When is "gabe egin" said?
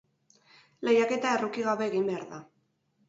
1.67-2.09